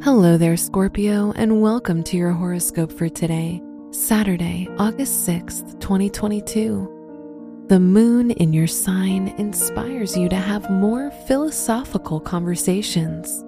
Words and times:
Hello 0.00 0.36
there, 0.36 0.56
Scorpio, 0.56 1.32
and 1.32 1.60
welcome 1.60 2.04
to 2.04 2.16
your 2.16 2.30
horoscope 2.30 2.92
for 2.92 3.08
today, 3.08 3.60
Saturday, 3.90 4.68
August 4.78 5.28
6th, 5.28 5.80
2022. 5.80 7.64
The 7.66 7.80
moon 7.80 8.30
in 8.30 8.52
your 8.52 8.68
sign 8.68 9.34
inspires 9.38 10.16
you 10.16 10.28
to 10.28 10.36
have 10.36 10.70
more 10.70 11.10
philosophical 11.26 12.20
conversations. 12.20 13.42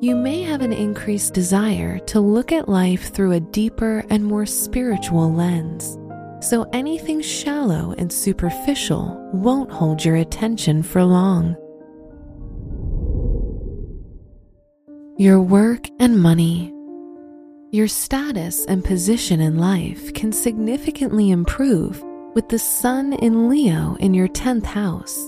You 0.00 0.16
may 0.16 0.42
have 0.42 0.60
an 0.60 0.74
increased 0.74 1.32
desire 1.32 1.98
to 2.00 2.20
look 2.20 2.52
at 2.52 2.68
life 2.68 3.14
through 3.14 3.32
a 3.32 3.40
deeper 3.40 4.04
and 4.10 4.22
more 4.22 4.44
spiritual 4.44 5.32
lens, 5.32 5.96
so 6.46 6.68
anything 6.74 7.22
shallow 7.22 7.94
and 7.96 8.12
superficial 8.12 9.18
won't 9.32 9.70
hold 9.70 10.04
your 10.04 10.16
attention 10.16 10.82
for 10.82 11.02
long. 11.02 11.56
Your 15.20 15.42
work 15.42 15.86
and 15.98 16.18
money. 16.18 16.72
Your 17.72 17.88
status 17.88 18.64
and 18.64 18.82
position 18.82 19.38
in 19.38 19.58
life 19.58 20.14
can 20.14 20.32
significantly 20.32 21.30
improve 21.30 22.02
with 22.34 22.48
the 22.48 22.58
Sun 22.58 23.12
in 23.12 23.50
Leo 23.50 23.98
in 24.00 24.14
your 24.14 24.28
10th 24.28 24.64
house. 24.64 25.22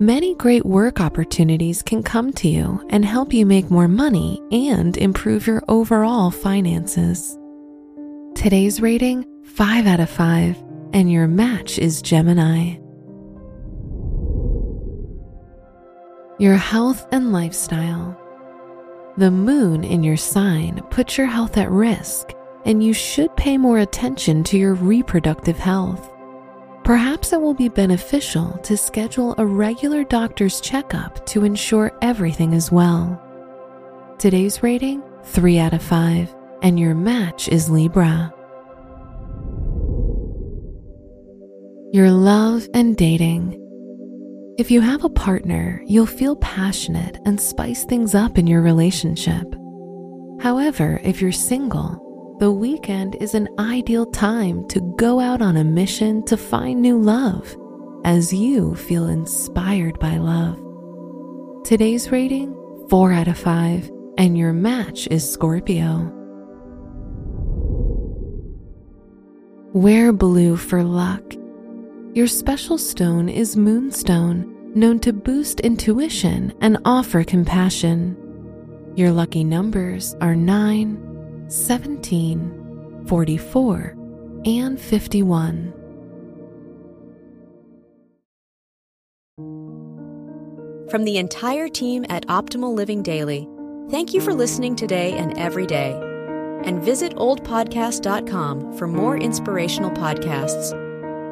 Many 0.00 0.34
great 0.36 0.64
work 0.64 0.98
opportunities 0.98 1.82
can 1.82 2.02
come 2.02 2.32
to 2.32 2.48
you 2.48 2.82
and 2.88 3.04
help 3.04 3.34
you 3.34 3.44
make 3.44 3.70
more 3.70 3.86
money 3.86 4.40
and 4.50 4.96
improve 4.96 5.46
your 5.46 5.62
overall 5.68 6.30
finances. 6.30 7.36
Today's 8.34 8.80
rating 8.80 9.26
5 9.44 9.86
out 9.86 10.00
of 10.00 10.08
5, 10.08 10.56
and 10.94 11.12
your 11.12 11.28
match 11.28 11.78
is 11.78 12.00
Gemini. 12.00 12.76
Your 16.38 16.56
health 16.56 17.06
and 17.12 17.30
lifestyle. 17.30 18.18
The 19.18 19.30
moon 19.30 19.84
in 19.84 20.02
your 20.02 20.16
sign 20.16 20.82
puts 20.88 21.18
your 21.18 21.26
health 21.26 21.58
at 21.58 21.70
risk, 21.70 22.32
and 22.64 22.82
you 22.82 22.94
should 22.94 23.36
pay 23.36 23.58
more 23.58 23.78
attention 23.78 24.42
to 24.44 24.58
your 24.58 24.72
reproductive 24.72 25.58
health. 25.58 26.10
Perhaps 26.82 27.34
it 27.34 27.40
will 27.40 27.52
be 27.52 27.68
beneficial 27.68 28.58
to 28.62 28.76
schedule 28.76 29.34
a 29.36 29.44
regular 29.44 30.02
doctor's 30.02 30.62
checkup 30.62 31.24
to 31.26 31.44
ensure 31.44 31.96
everything 32.00 32.54
is 32.54 32.72
well. 32.72 33.20
Today's 34.18 34.62
rating 34.62 35.02
3 35.24 35.58
out 35.58 35.74
of 35.74 35.82
5, 35.82 36.34
and 36.62 36.80
your 36.80 36.94
match 36.94 37.48
is 37.48 37.68
Libra. 37.68 38.32
Your 41.92 42.10
love 42.10 42.66
and 42.72 42.96
dating. 42.96 43.61
If 44.58 44.70
you 44.70 44.82
have 44.82 45.02
a 45.02 45.08
partner, 45.08 45.82
you'll 45.86 46.04
feel 46.04 46.36
passionate 46.36 47.18
and 47.24 47.40
spice 47.40 47.86
things 47.86 48.14
up 48.14 48.36
in 48.36 48.46
your 48.46 48.60
relationship. 48.60 49.46
However, 50.40 51.00
if 51.02 51.22
you're 51.22 51.32
single, 51.32 52.36
the 52.38 52.52
weekend 52.52 53.14
is 53.14 53.34
an 53.34 53.48
ideal 53.58 54.04
time 54.04 54.68
to 54.68 54.94
go 54.98 55.20
out 55.20 55.40
on 55.40 55.56
a 55.56 55.64
mission 55.64 56.22
to 56.26 56.36
find 56.36 56.82
new 56.82 57.00
love 57.00 57.56
as 58.04 58.30
you 58.30 58.74
feel 58.74 59.06
inspired 59.06 59.98
by 59.98 60.18
love. 60.18 60.60
Today's 61.64 62.12
rating 62.12 62.54
4 62.90 63.10
out 63.10 63.28
of 63.28 63.38
5, 63.38 63.90
and 64.18 64.36
your 64.36 64.52
match 64.52 65.08
is 65.10 65.28
Scorpio. 65.28 66.12
Wear 69.72 70.12
blue 70.12 70.58
for 70.58 70.84
luck 70.84 71.22
your 72.14 72.26
special 72.26 72.76
stone 72.76 73.28
is 73.30 73.56
Moonstone, 73.56 74.72
known 74.74 74.98
to 75.00 75.14
boost 75.14 75.60
intuition 75.60 76.52
and 76.60 76.76
offer 76.84 77.24
compassion. 77.24 78.16
Your 78.96 79.10
lucky 79.10 79.44
numbers 79.44 80.14
are 80.20 80.36
9, 80.36 81.46
17, 81.48 83.04
44, 83.06 83.96
and 84.44 84.78
51. 84.78 85.72
From 90.90 91.04
the 91.04 91.16
entire 91.16 91.68
team 91.68 92.04
at 92.10 92.26
Optimal 92.26 92.74
Living 92.74 93.02
Daily, 93.02 93.48
thank 93.90 94.12
you 94.12 94.20
for 94.20 94.34
listening 94.34 94.76
today 94.76 95.12
and 95.14 95.38
every 95.38 95.66
day. 95.66 95.92
And 96.64 96.82
visit 96.82 97.16
oldpodcast.com 97.16 98.76
for 98.76 98.86
more 98.86 99.16
inspirational 99.16 99.90
podcasts. 99.92 100.91